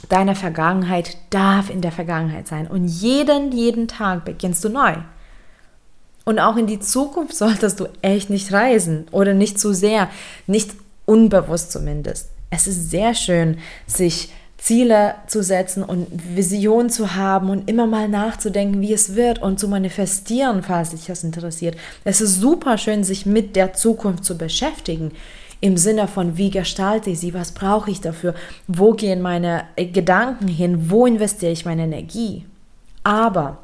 Deine 0.08 0.34
Vergangenheit 0.34 1.16
darf 1.30 1.70
in 1.70 1.82
der 1.82 1.92
Vergangenheit 1.92 2.48
sein 2.48 2.66
und 2.66 2.86
jeden, 2.86 3.52
jeden 3.52 3.86
Tag 3.86 4.24
beginnst 4.24 4.64
du 4.64 4.68
neu. 4.68 4.94
Und 6.24 6.38
auch 6.38 6.56
in 6.56 6.66
die 6.66 6.80
Zukunft 6.80 7.36
solltest 7.36 7.80
du 7.80 7.86
echt 8.02 8.30
nicht 8.30 8.52
reisen 8.52 9.06
oder 9.10 9.34
nicht 9.34 9.58
zu 9.58 9.72
sehr, 9.72 10.08
nicht 10.46 10.72
unbewusst 11.06 11.72
zumindest. 11.72 12.30
Es 12.50 12.66
ist 12.66 12.90
sehr 12.90 13.14
schön, 13.14 13.58
sich 13.86 14.30
Ziele 14.60 15.14
zu 15.26 15.42
setzen 15.42 15.82
und 15.82 16.06
Visionen 16.36 16.90
zu 16.90 17.14
haben 17.14 17.48
und 17.48 17.68
immer 17.68 17.86
mal 17.86 18.08
nachzudenken, 18.08 18.82
wie 18.82 18.92
es 18.92 19.14
wird 19.14 19.40
und 19.40 19.58
zu 19.58 19.68
manifestieren, 19.68 20.62
falls 20.62 20.90
dich 20.90 21.06
das 21.06 21.24
interessiert. 21.24 21.76
Es 22.04 22.20
ist 22.20 22.40
super 22.40 22.76
schön, 22.76 23.02
sich 23.02 23.24
mit 23.24 23.56
der 23.56 23.72
Zukunft 23.72 24.24
zu 24.24 24.36
beschäftigen. 24.36 25.12
Im 25.60 25.76
Sinne 25.76 26.08
von, 26.08 26.36
wie 26.38 26.50
gestalte 26.50 27.10
ich 27.10 27.20
sie, 27.20 27.34
was 27.34 27.52
brauche 27.52 27.90
ich 27.90 28.00
dafür, 28.00 28.34
wo 28.66 28.92
gehen 28.92 29.20
meine 29.20 29.64
Gedanken 29.76 30.48
hin, 30.48 30.90
wo 30.90 31.06
investiere 31.06 31.52
ich 31.52 31.66
meine 31.66 31.84
Energie. 31.84 32.46
Aber 33.04 33.58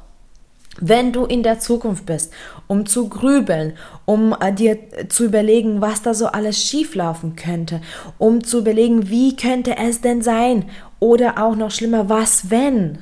wenn 0.79 1.13
du 1.13 1.25
in 1.25 1.43
der 1.43 1.59
Zukunft 1.59 2.05
bist, 2.05 2.33
um 2.67 2.85
zu 2.85 3.09
grübeln, 3.09 3.75
um 4.05 4.37
äh, 4.39 4.53
dir 4.53 4.79
zu 5.09 5.25
überlegen, 5.25 5.81
was 5.81 6.03
da 6.03 6.13
so 6.13 6.27
alles 6.27 6.63
schieflaufen 6.63 7.35
könnte, 7.37 7.81
um 8.19 8.45
zu 8.45 8.59
überlegen, 8.59 9.09
wie 9.09 9.37
könnte 9.37 9.77
es 9.79 10.01
denn 10.01 10.21
sein 10.23 10.67
oder 11.01 11.43
auch 11.43 11.57
noch 11.57 11.71
schlimmer, 11.71 12.09
was 12.09 12.51
wenn, 12.51 12.99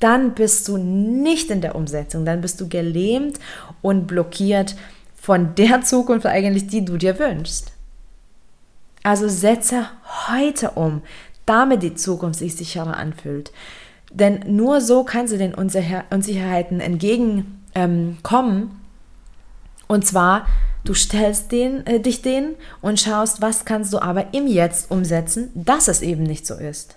dann 0.00 0.34
bist 0.34 0.66
du 0.68 0.76
nicht 0.76 1.50
in 1.50 1.60
der 1.60 1.74
Umsetzung, 1.74 2.24
dann 2.24 2.40
bist 2.40 2.60
du 2.60 2.68
gelähmt 2.68 3.38
und 3.82 4.06
blockiert 4.06 4.74
von 5.14 5.54
der 5.56 5.80
Zukunft 5.82 6.26
eigentlich, 6.26 6.66
die 6.68 6.84
du 6.84 6.96
dir 6.96 7.18
wünschst. 7.18 7.73
Also 9.04 9.28
setze 9.28 9.86
heute 10.28 10.70
um, 10.70 11.02
damit 11.46 11.84
die 11.84 11.94
Zukunft 11.94 12.40
sich 12.40 12.56
sicherer 12.56 12.96
anfühlt. 12.96 13.52
Denn 14.10 14.40
nur 14.46 14.80
so 14.80 15.04
kannst 15.04 15.32
du 15.32 15.38
den 15.38 15.54
Unsicherheiten 15.54 16.80
entgegenkommen. 16.80 17.46
Ähm, 17.74 18.70
und 19.86 20.06
zwar, 20.06 20.46
du 20.84 20.94
stellst 20.94 21.52
den, 21.52 21.86
äh, 21.86 22.00
dich 22.00 22.22
denen 22.22 22.54
und 22.80 22.98
schaust, 22.98 23.42
was 23.42 23.64
kannst 23.64 23.92
du 23.92 24.00
aber 24.00 24.32
im 24.32 24.46
Jetzt 24.46 24.90
umsetzen, 24.90 25.50
dass 25.54 25.88
es 25.88 26.00
eben 26.00 26.22
nicht 26.22 26.46
so 26.46 26.54
ist. 26.54 26.96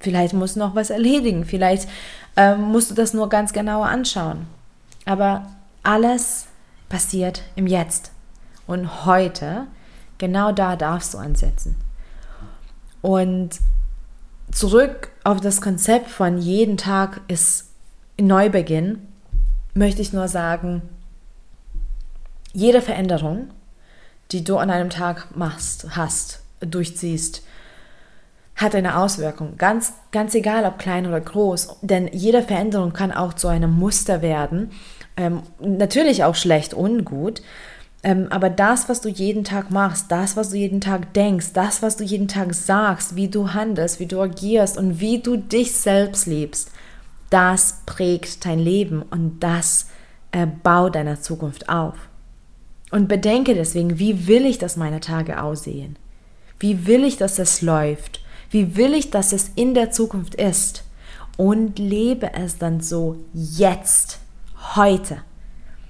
Vielleicht 0.00 0.34
musst 0.34 0.56
du 0.56 0.60
noch 0.60 0.74
was 0.74 0.90
erledigen, 0.90 1.44
vielleicht 1.44 1.88
ähm, 2.36 2.60
musst 2.60 2.90
du 2.90 2.94
das 2.94 3.14
nur 3.14 3.28
ganz 3.28 3.52
genauer 3.52 3.86
anschauen. 3.86 4.46
Aber 5.04 5.46
alles 5.82 6.46
passiert 6.88 7.42
im 7.56 7.66
Jetzt. 7.66 8.12
Und 8.66 9.06
heute, 9.06 9.66
genau 10.18 10.52
da 10.52 10.76
darfst 10.76 11.14
du 11.14 11.18
ansetzen. 11.18 11.76
Und 13.00 13.50
zurück 14.50 15.10
auf 15.24 15.40
das 15.40 15.60
Konzept 15.60 16.10
von 16.10 16.38
jeden 16.38 16.76
Tag 16.76 17.20
ist 17.28 17.70
Neubeginn, 18.20 19.06
möchte 19.74 20.02
ich 20.02 20.12
nur 20.12 20.28
sagen, 20.28 20.82
jede 22.52 22.82
Veränderung, 22.82 23.50
die 24.32 24.42
du 24.42 24.56
an 24.56 24.70
einem 24.70 24.90
Tag 24.90 25.36
machst, 25.36 25.96
hast, 25.96 26.42
durchziehst, 26.60 27.42
hat 28.56 28.74
eine 28.74 28.98
Auswirkung. 28.98 29.56
Ganz, 29.56 29.92
ganz 30.10 30.34
egal, 30.34 30.64
ob 30.64 30.78
klein 30.78 31.06
oder 31.06 31.20
groß. 31.20 31.76
Denn 31.82 32.08
jede 32.12 32.42
Veränderung 32.42 32.92
kann 32.92 33.12
auch 33.12 33.34
zu 33.34 33.46
einem 33.46 33.70
Muster 33.70 34.20
werden. 34.20 34.72
Ähm, 35.16 35.42
natürlich 35.60 36.24
auch 36.24 36.34
schlecht 36.34 36.74
und 36.74 37.04
gut. 37.04 37.40
Ähm, 38.02 38.28
aber 38.30 38.48
das, 38.48 38.88
was 38.88 39.00
du 39.00 39.08
jeden 39.08 39.42
Tag 39.42 39.70
machst, 39.70 40.06
das, 40.10 40.36
was 40.36 40.50
du 40.50 40.56
jeden 40.56 40.80
Tag 40.80 41.12
denkst, 41.14 41.52
das, 41.52 41.82
was 41.82 41.96
du 41.96 42.04
jeden 42.04 42.28
Tag 42.28 42.54
sagst, 42.54 43.16
wie 43.16 43.28
du 43.28 43.52
handelst, 43.52 43.98
wie 43.98 44.06
du 44.06 44.20
agierst 44.20 44.78
und 44.78 45.00
wie 45.00 45.20
du 45.20 45.36
dich 45.36 45.72
selbst 45.72 46.26
liebst, 46.26 46.70
das 47.30 47.80
prägt 47.86 48.44
dein 48.44 48.60
Leben 48.60 49.02
und 49.02 49.40
das 49.40 49.88
äh, 50.30 50.46
baut 50.46 50.94
deiner 50.94 51.20
Zukunft 51.20 51.68
auf. 51.68 51.94
Und 52.90 53.08
bedenke 53.08 53.54
deswegen, 53.54 53.98
wie 53.98 54.26
will 54.28 54.46
ich, 54.46 54.58
dass 54.58 54.76
meine 54.76 55.00
Tage 55.00 55.42
aussehen? 55.42 55.96
Wie 56.58 56.86
will 56.86 57.04
ich, 57.04 57.16
dass 57.16 57.38
es 57.38 57.62
läuft? 57.62 58.20
Wie 58.50 58.76
will 58.76 58.94
ich, 58.94 59.10
dass 59.10 59.32
es 59.32 59.50
in 59.56 59.74
der 59.74 59.90
Zukunft 59.90 60.34
ist? 60.36 60.84
Und 61.36 61.78
lebe 61.78 62.32
es 62.32 62.58
dann 62.58 62.80
so 62.80 63.16
jetzt, 63.32 64.20
heute. 64.74 65.18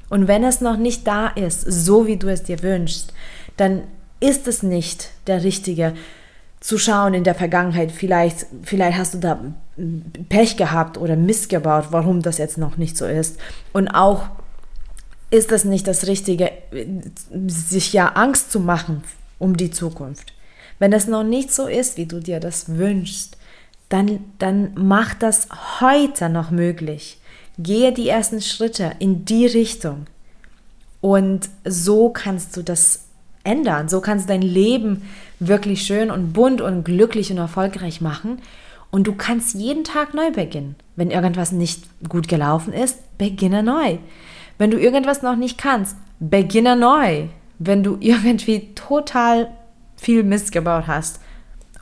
Und 0.08 0.28
wenn 0.28 0.44
es 0.44 0.60
noch 0.60 0.76
nicht 0.76 1.06
da 1.06 1.28
ist, 1.28 1.60
so 1.62 2.06
wie 2.06 2.16
du 2.16 2.28
es 2.28 2.42
dir 2.42 2.62
wünschst, 2.62 3.12
dann 3.56 3.82
ist 4.20 4.48
es 4.48 4.62
nicht 4.62 5.10
der 5.26 5.44
richtige 5.44 5.94
zu 6.60 6.78
schauen 6.78 7.14
in 7.14 7.24
der 7.24 7.34
Vergangenheit. 7.34 7.92
Vielleicht, 7.92 8.46
vielleicht 8.62 8.98
hast 8.98 9.14
du 9.14 9.18
da 9.18 9.38
Pech 10.28 10.56
gehabt 10.56 10.98
oder 10.98 11.16
Mist 11.16 11.48
gebaut, 11.48 11.88
warum 11.90 12.22
das 12.22 12.38
jetzt 12.38 12.58
noch 12.58 12.76
nicht 12.76 12.96
so 12.96 13.06
ist. 13.06 13.38
Und 13.72 13.88
auch 13.88 14.24
ist 15.30 15.52
es 15.52 15.64
nicht 15.64 15.86
das 15.86 16.06
Richtige, 16.06 16.50
sich 17.46 17.92
ja 17.92 18.08
Angst 18.08 18.50
zu 18.50 18.60
machen 18.60 19.04
um 19.38 19.56
die 19.56 19.70
Zukunft. 19.70 20.32
Wenn 20.78 20.92
es 20.92 21.06
noch 21.06 21.22
nicht 21.22 21.52
so 21.52 21.66
ist, 21.66 21.96
wie 21.96 22.06
du 22.06 22.20
dir 22.20 22.40
das 22.40 22.76
wünschst, 22.76 23.36
dann, 23.88 24.20
dann 24.38 24.72
mach 24.74 25.14
das 25.14 25.48
heute 25.80 26.28
noch 26.28 26.50
möglich. 26.50 27.17
Gehe 27.58 27.92
die 27.92 28.08
ersten 28.08 28.40
Schritte 28.40 28.92
in 28.98 29.24
die 29.24 29.46
Richtung. 29.46 30.06
Und 31.00 31.48
so 31.64 32.10
kannst 32.10 32.56
du 32.56 32.62
das 32.62 33.04
ändern. 33.44 33.88
So 33.88 34.00
kannst 34.00 34.28
du 34.28 34.32
dein 34.32 34.42
Leben 34.42 35.02
wirklich 35.40 35.82
schön 35.82 36.10
und 36.10 36.32
bunt 36.32 36.60
und 36.60 36.84
glücklich 36.84 37.30
und 37.30 37.38
erfolgreich 37.38 38.00
machen. 38.00 38.40
Und 38.90 39.06
du 39.06 39.14
kannst 39.14 39.54
jeden 39.54 39.84
Tag 39.84 40.14
neu 40.14 40.30
beginnen. 40.30 40.76
Wenn 40.96 41.10
irgendwas 41.10 41.52
nicht 41.52 41.84
gut 42.08 42.28
gelaufen 42.28 42.72
ist, 42.72 43.18
beginne 43.18 43.62
neu. 43.62 43.98
Wenn 44.56 44.70
du 44.70 44.78
irgendwas 44.78 45.22
noch 45.22 45.36
nicht 45.36 45.58
kannst, 45.58 45.96
beginne 46.20 46.76
neu. 46.76 47.26
Wenn 47.58 47.82
du 47.82 47.96
irgendwie 48.00 48.74
total 48.74 49.48
viel 49.96 50.22
Mist 50.22 50.52
gebaut 50.52 50.86
hast. 50.86 51.20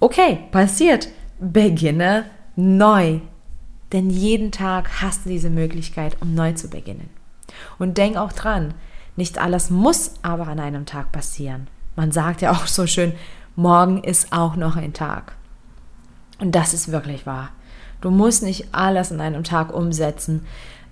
Okay, 0.00 0.40
passiert. 0.50 1.08
Beginne 1.38 2.24
neu. 2.56 3.20
Denn 3.96 4.10
jeden 4.10 4.52
Tag 4.52 5.00
hast 5.00 5.24
du 5.24 5.30
diese 5.30 5.48
Möglichkeit, 5.48 6.18
um 6.20 6.34
neu 6.34 6.52
zu 6.52 6.68
beginnen. 6.68 7.08
Und 7.78 7.96
denk 7.96 8.18
auch 8.18 8.30
dran, 8.30 8.74
nicht 9.16 9.38
alles 9.38 9.70
muss 9.70 10.16
aber 10.20 10.48
an 10.48 10.60
einem 10.60 10.84
Tag 10.84 11.12
passieren. 11.12 11.66
Man 11.94 12.12
sagt 12.12 12.42
ja 12.42 12.52
auch 12.52 12.66
so 12.66 12.86
schön, 12.86 13.14
morgen 13.54 14.04
ist 14.04 14.34
auch 14.34 14.54
noch 14.54 14.76
ein 14.76 14.92
Tag. 14.92 15.34
Und 16.38 16.54
das 16.54 16.74
ist 16.74 16.92
wirklich 16.92 17.24
wahr. 17.24 17.48
Du 18.02 18.10
musst 18.10 18.42
nicht 18.42 18.66
alles 18.72 19.10
an 19.10 19.22
einem 19.22 19.44
Tag 19.44 19.72
umsetzen. 19.72 20.44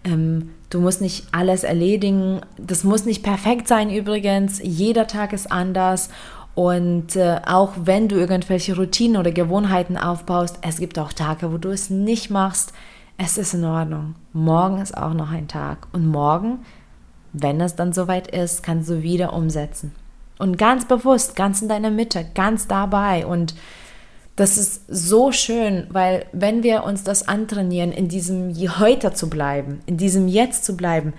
Ähm, 0.04 0.52
du 0.70 0.80
musst 0.80 1.02
nicht 1.02 1.26
alles 1.30 1.62
erledigen. 1.62 2.40
Das 2.56 2.84
muss 2.84 3.04
nicht 3.04 3.22
perfekt 3.22 3.68
sein 3.68 3.90
übrigens. 3.90 4.60
Jeder 4.62 5.06
Tag 5.06 5.34
ist 5.34 5.52
anders. 5.52 6.08
Und 6.54 7.16
äh, 7.16 7.40
auch 7.46 7.72
wenn 7.76 8.08
du 8.08 8.16
irgendwelche 8.16 8.76
Routinen 8.76 9.16
oder 9.16 9.32
Gewohnheiten 9.32 9.96
aufbaust, 9.96 10.58
es 10.62 10.78
gibt 10.78 10.98
auch 10.98 11.12
Tage, 11.12 11.52
wo 11.52 11.58
du 11.58 11.70
es 11.70 11.90
nicht 11.90 12.30
machst. 12.30 12.72
Es 13.18 13.38
ist 13.38 13.54
in 13.54 13.64
Ordnung. 13.64 14.14
Morgen 14.32 14.80
ist 14.80 14.96
auch 14.96 15.14
noch 15.14 15.30
ein 15.30 15.48
Tag. 15.48 15.88
Und 15.92 16.06
morgen, 16.06 16.60
wenn 17.32 17.60
es 17.60 17.74
dann 17.74 17.92
soweit 17.92 18.28
ist, 18.28 18.62
kannst 18.62 18.88
du 18.88 19.02
wieder 19.02 19.32
umsetzen. 19.32 19.92
Und 20.38 20.58
ganz 20.58 20.86
bewusst, 20.86 21.36
ganz 21.36 21.62
in 21.62 21.68
deiner 21.68 21.90
Mitte, 21.90 22.26
ganz 22.34 22.66
dabei. 22.68 23.26
Und 23.26 23.54
das 24.36 24.56
ist 24.58 24.82
so 24.88 25.32
schön, 25.32 25.86
weil 25.90 26.26
wenn 26.32 26.62
wir 26.62 26.84
uns 26.84 27.04
das 27.04 27.26
antrainieren, 27.26 27.92
in 27.92 28.08
diesem 28.08 28.52
Heute 28.78 29.12
zu 29.12 29.30
bleiben, 29.30 29.80
in 29.86 29.96
diesem 29.96 30.26
Jetzt 30.26 30.64
zu 30.64 30.76
bleiben, 30.76 31.14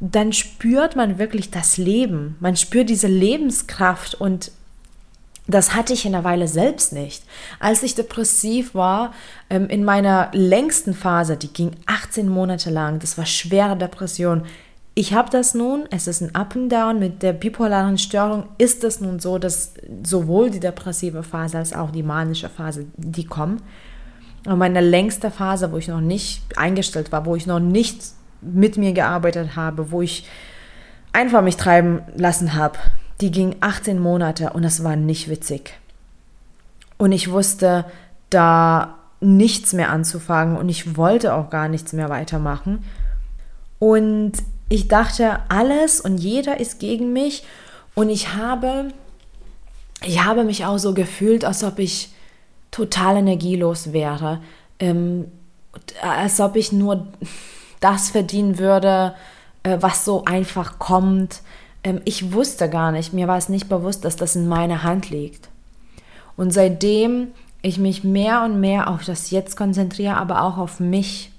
dann 0.00 0.32
spürt 0.32 0.96
man 0.96 1.18
wirklich 1.18 1.50
das 1.50 1.78
Leben. 1.78 2.36
Man 2.40 2.56
spürt 2.56 2.90
diese 2.90 3.08
Lebenskraft 3.08 4.14
und 4.14 4.52
das 5.46 5.74
hatte 5.74 5.92
ich 5.92 6.06
in 6.06 6.14
einer 6.14 6.24
Weile 6.24 6.48
selbst 6.48 6.92
nicht. 6.92 7.22
Als 7.60 7.82
ich 7.82 7.94
depressiv 7.94 8.74
war, 8.74 9.12
ähm, 9.50 9.68
in 9.68 9.84
meiner 9.84 10.30
längsten 10.32 10.94
Phase, 10.94 11.36
die 11.36 11.52
ging 11.52 11.72
18 11.86 12.28
Monate 12.28 12.70
lang, 12.70 12.98
das 12.98 13.18
war 13.18 13.26
schwere 13.26 13.76
Depression. 13.76 14.44
Ich 14.94 15.12
habe 15.12 15.28
das 15.28 15.54
nun, 15.54 15.86
es 15.90 16.06
ist 16.06 16.22
ein 16.22 16.34
Up 16.34 16.54
and 16.56 16.72
Down 16.72 16.98
mit 16.98 17.22
der 17.22 17.32
bipolaren 17.32 17.98
Störung, 17.98 18.44
ist 18.58 18.84
es 18.84 19.00
nun 19.00 19.18
so, 19.18 19.38
dass 19.38 19.74
sowohl 20.02 20.50
die 20.50 20.60
depressive 20.60 21.22
Phase 21.22 21.58
als 21.58 21.74
auch 21.74 21.90
die 21.90 22.04
manische 22.04 22.48
Phase, 22.48 22.86
die 22.96 23.26
kommen. 23.26 23.60
Und 24.46 24.58
meine 24.58 24.80
längste 24.80 25.30
Phase, 25.30 25.72
wo 25.72 25.78
ich 25.78 25.88
noch 25.88 26.00
nicht 26.00 26.42
eingestellt 26.56 27.12
war, 27.12 27.26
wo 27.26 27.34
ich 27.34 27.46
noch 27.46 27.60
nicht 27.60 28.02
mit 28.40 28.76
mir 28.76 28.92
gearbeitet 28.92 29.56
habe, 29.56 29.90
wo 29.90 30.00
ich 30.00 30.28
einfach 31.12 31.42
mich 31.42 31.56
treiben 31.56 32.02
lassen 32.16 32.54
habe, 32.54 32.78
die 33.20 33.30
ging 33.30 33.56
18 33.60 33.98
Monate 33.98 34.50
und 34.50 34.64
es 34.64 34.82
war 34.82 34.96
nicht 34.96 35.28
witzig. 35.28 35.78
Und 36.98 37.12
ich 37.12 37.30
wusste 37.30 37.84
da 38.30 38.96
nichts 39.20 39.72
mehr 39.72 39.90
anzufangen 39.90 40.56
und 40.56 40.68
ich 40.68 40.96
wollte 40.96 41.34
auch 41.34 41.50
gar 41.50 41.68
nichts 41.68 41.92
mehr 41.92 42.08
weitermachen. 42.08 42.84
Und 43.78 44.32
ich 44.68 44.88
dachte, 44.88 45.40
alles 45.48 46.00
und 46.00 46.18
jeder 46.18 46.60
ist 46.60 46.78
gegen 46.78 47.12
mich 47.12 47.44
und 47.94 48.08
ich 48.08 48.34
habe, 48.34 48.88
ich 50.02 50.24
habe 50.24 50.44
mich 50.44 50.64
auch 50.64 50.78
so 50.78 50.94
gefühlt, 50.94 51.44
als 51.44 51.64
ob 51.64 51.78
ich 51.78 52.10
total 52.70 53.18
energielos 53.18 53.92
wäre, 53.92 54.40
ähm, 54.80 55.26
als 56.02 56.40
ob 56.40 56.56
ich 56.56 56.72
nur 56.72 57.06
das 57.80 58.10
verdienen 58.10 58.58
würde, 58.58 59.14
äh, 59.62 59.78
was 59.80 60.04
so 60.04 60.24
einfach 60.24 60.78
kommt. 60.78 61.42
Ähm, 61.84 62.00
ich 62.04 62.32
wusste 62.32 62.68
gar 62.68 62.90
nicht, 62.90 63.12
mir 63.12 63.28
war 63.28 63.38
es 63.38 63.48
nicht 63.48 63.68
bewusst, 63.68 64.04
dass 64.04 64.16
das 64.16 64.34
in 64.34 64.48
meiner 64.48 64.82
Hand 64.82 65.10
liegt. 65.10 65.48
Und 66.36 66.52
seitdem 66.52 67.28
ich 67.62 67.78
mich 67.78 68.02
mehr 68.02 68.42
und 68.42 68.60
mehr 68.60 68.88
auf 68.88 69.04
das 69.04 69.30
Jetzt 69.30 69.56
konzentriere, 69.56 70.16
aber 70.16 70.42
auch 70.42 70.58
auf 70.58 70.80
mich, 70.80 71.30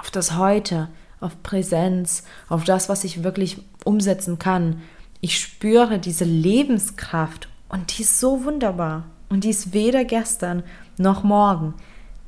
auf 0.00 0.10
das 0.10 0.36
Heute, 0.36 0.88
auf 1.20 1.42
Präsenz, 1.42 2.24
auf 2.48 2.64
das, 2.64 2.88
was 2.88 3.04
ich 3.04 3.22
wirklich 3.22 3.58
umsetzen 3.84 4.38
kann. 4.38 4.82
Ich 5.20 5.38
spüre 5.38 5.98
diese 5.98 6.24
Lebenskraft 6.24 7.48
und 7.68 7.96
die 7.98 8.02
ist 8.02 8.18
so 8.20 8.44
wunderbar. 8.44 9.04
Und 9.28 9.44
die 9.44 9.50
ist 9.50 9.72
weder 9.72 10.04
gestern 10.04 10.62
noch 10.96 11.22
morgen. 11.22 11.74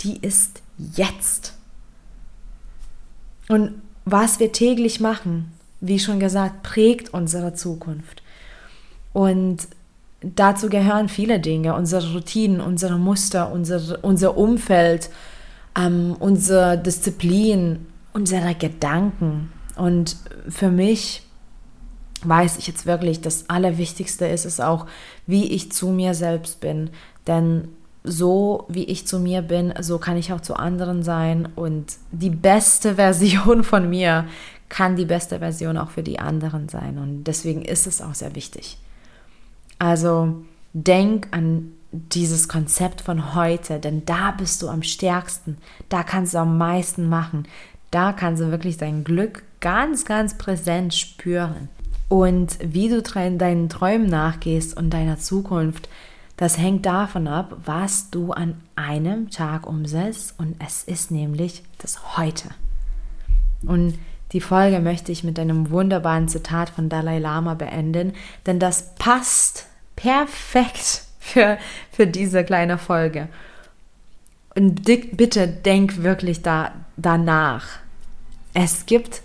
Die 0.02 0.18
ist 0.18 0.62
jetzt. 0.94 1.54
Und 3.48 3.80
was 4.04 4.38
wir 4.38 4.52
täglich 4.52 5.00
machen, 5.00 5.50
wie 5.80 5.98
schon 5.98 6.20
gesagt, 6.20 6.62
prägt 6.62 7.14
unsere 7.14 7.54
Zukunft. 7.54 8.22
Und 9.12 9.66
dazu 10.22 10.68
gehören 10.68 11.08
viele 11.08 11.40
Dinge, 11.40 11.74
unsere 11.74 12.12
Routinen, 12.12 12.60
unsere 12.60 12.98
Muster, 12.98 13.50
unser, 13.52 14.02
unser 14.02 14.36
Umfeld, 14.36 15.10
ähm, 15.76 16.16
unsere 16.18 16.78
Disziplin, 16.78 17.86
unsere 18.12 18.54
Gedanken. 18.54 19.52
Und 19.76 20.16
für 20.48 20.70
mich 20.70 21.22
weiß 22.22 22.58
ich 22.58 22.66
jetzt 22.66 22.86
wirklich, 22.86 23.20
das 23.20 23.48
Allerwichtigste 23.48 24.26
ist 24.26 24.44
es 24.44 24.60
auch, 24.60 24.86
wie 25.26 25.52
ich 25.52 25.72
zu 25.72 25.88
mir 25.88 26.14
selbst 26.14 26.60
bin. 26.60 26.90
Denn 27.26 27.68
so 28.02 28.64
wie 28.68 28.84
ich 28.84 29.06
zu 29.06 29.18
mir 29.18 29.42
bin, 29.42 29.74
so 29.80 29.98
kann 29.98 30.16
ich 30.16 30.32
auch 30.32 30.40
zu 30.40 30.54
anderen 30.54 31.02
sein. 31.02 31.48
Und 31.56 31.96
die 32.12 32.30
beste 32.30 32.94
Version 32.96 33.64
von 33.64 33.88
mir 33.88 34.26
kann 34.70 34.96
die 34.96 35.04
beste 35.04 35.40
Version 35.40 35.76
auch 35.76 35.90
für 35.90 36.02
die 36.02 36.18
anderen 36.18 36.70
sein. 36.70 36.96
Und 36.96 37.24
deswegen 37.24 37.60
ist 37.60 37.86
es 37.86 38.00
auch 38.00 38.14
sehr 38.14 38.34
wichtig. 38.34 38.78
Also 39.78 40.42
denk 40.72 41.28
an 41.32 41.72
dieses 41.92 42.48
Konzept 42.48 43.02
von 43.02 43.34
heute, 43.34 43.78
denn 43.78 44.06
da 44.06 44.30
bist 44.30 44.62
du 44.62 44.68
am 44.68 44.82
stärksten, 44.82 45.58
da 45.88 46.02
kannst 46.02 46.34
du 46.34 46.38
am 46.38 46.56
meisten 46.56 47.08
machen, 47.08 47.46
da 47.90 48.12
kannst 48.12 48.40
du 48.40 48.50
wirklich 48.50 48.76
dein 48.76 49.02
Glück 49.02 49.42
ganz, 49.60 50.04
ganz 50.04 50.38
präsent 50.38 50.94
spüren. 50.94 51.68
Und 52.08 52.58
wie 52.62 52.88
du 52.88 53.02
deinen 53.02 53.68
Träumen 53.68 54.08
nachgehst 54.08 54.76
und 54.76 54.90
deiner 54.90 55.18
Zukunft, 55.18 55.88
das 56.36 56.58
hängt 56.58 56.86
davon 56.86 57.26
ab, 57.28 57.56
was 57.64 58.10
du 58.10 58.32
an 58.32 58.60
einem 58.76 59.30
Tag 59.30 59.66
umsetzt 59.66 60.34
und 60.38 60.56
es 60.64 60.84
ist 60.84 61.10
nämlich 61.10 61.62
das 61.78 62.16
Heute. 62.16 62.48
Und 63.66 63.98
die 64.32 64.40
Folge 64.40 64.80
möchte 64.80 65.10
ich 65.10 65.24
mit 65.24 65.38
einem 65.38 65.70
wunderbaren 65.70 66.28
Zitat 66.28 66.70
von 66.70 66.88
Dalai 66.88 67.18
Lama 67.18 67.54
beenden, 67.54 68.12
denn 68.46 68.58
das 68.58 68.94
passt 68.94 69.66
perfekt 69.96 71.02
für, 71.18 71.58
für 71.90 72.06
diese 72.06 72.44
kleine 72.44 72.78
Folge. 72.78 73.28
Und 74.54 74.84
bitte 74.84 75.46
denk 75.46 76.02
wirklich 76.02 76.42
da, 76.42 76.72
danach. 76.96 77.66
Es 78.52 78.86
gibt 78.86 79.22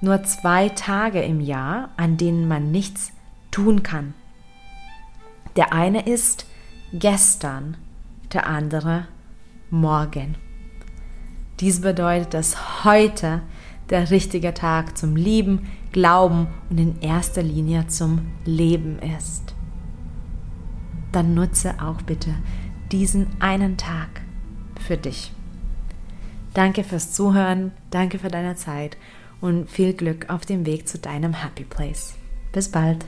nur 0.00 0.22
zwei 0.22 0.68
Tage 0.68 1.20
im 1.22 1.40
Jahr, 1.40 1.90
an 1.96 2.16
denen 2.16 2.46
man 2.46 2.70
nichts 2.70 3.12
tun 3.50 3.82
kann. 3.82 4.14
Der 5.56 5.72
eine 5.72 6.06
ist 6.06 6.46
gestern, 6.92 7.76
der 8.32 8.46
andere 8.46 9.08
morgen. 9.70 10.36
Dies 11.58 11.80
bedeutet, 11.80 12.34
dass 12.34 12.84
heute 12.84 13.42
der 13.90 14.10
richtige 14.10 14.54
Tag 14.54 14.96
zum 14.98 15.16
Lieben, 15.16 15.66
Glauben 15.92 16.48
und 16.70 16.78
in 16.78 17.00
erster 17.00 17.42
Linie 17.42 17.86
zum 17.86 18.20
Leben 18.44 18.98
ist 19.16 19.54
dann 21.12 21.34
nutze 21.34 21.74
auch 21.82 22.02
bitte 22.02 22.34
diesen 22.92 23.28
einen 23.40 23.76
Tag 23.76 24.22
für 24.80 24.96
dich. 24.96 25.32
Danke 26.54 26.84
fürs 26.84 27.12
Zuhören, 27.12 27.72
danke 27.90 28.18
für 28.18 28.28
deine 28.28 28.56
Zeit 28.56 28.96
und 29.40 29.70
viel 29.70 29.92
Glück 29.92 30.30
auf 30.30 30.46
dem 30.46 30.66
Weg 30.66 30.88
zu 30.88 30.98
deinem 30.98 31.34
Happy 31.34 31.64
Place. 31.64 32.14
Bis 32.52 32.70
bald. 32.70 33.04